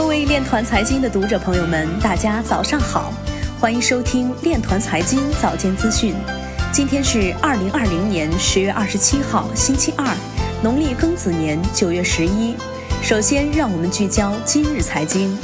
[0.00, 3.12] 各位链团财经的读者朋友们，大家早上好，
[3.60, 6.14] 欢迎收听链团财经早间资讯。
[6.72, 10.06] 今天是二零二零年十月二十七号，星期二，
[10.62, 12.54] 农历庚子年九月十一。
[13.02, 15.36] 首先，让我们聚焦今日财经。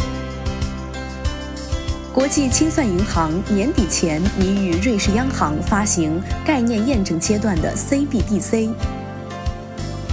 [2.10, 8.70] 国际清算银行年底前拟与瑞士央行发行概念验证阶段的 CBDC。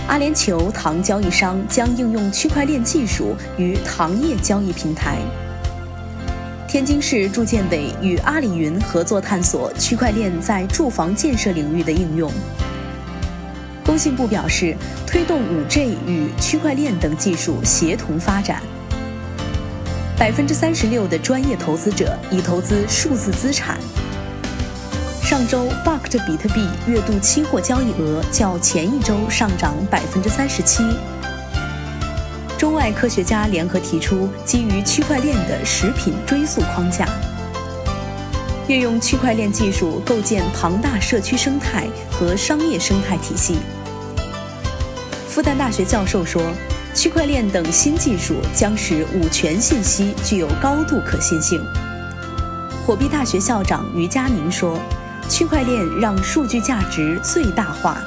[0.08, 5.18] 阿联酋糖交易商将应用区块链技术于糖业交易平台。
[6.68, 12.32] 天津市住建委与阿里云合作探索区块链在住房建设领域的应用。
[13.86, 14.76] 工信部表示，
[15.08, 18.62] 推动 5G 与区块链等技术协同发展。
[20.18, 23.78] 百分之三十六的专业投资者已投资数字资产。
[25.24, 30.84] 上周 b u c k 的比特币月度期货交易额较前一周上涨百分之三十七。
[32.58, 37.08] 中外科学家联合提出基于区块链的食品追溯框架，
[38.68, 43.60] 运用区块链技术构建庞大社区生态和商业生态体系。
[45.30, 46.44] 复旦大学教授说，
[46.94, 51.64] 区块链等新技术将使五权信息具有高度可信性。
[52.86, 54.78] 火币大学校长于佳宁说，
[55.30, 57.98] 区块链让数据价值最大化。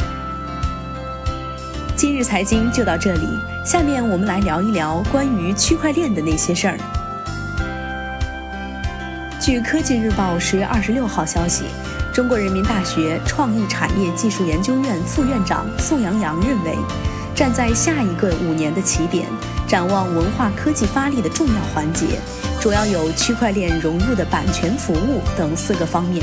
[1.97, 6.78] 今日财经就到这里，下面我们来聊一聊关于区块链的那些事儿。
[9.41, 11.64] 据科技日报十月二十六号消息，
[12.12, 16.77] 中国人民大学创意产业技术研究院副院长宋阳阳认为，
[17.34, 19.27] 站在下一个五年的起点，
[19.67, 22.19] 展望文化科技发力的重要环节，
[22.61, 26.22] 主要有区块链融入的版权服务等四个方面。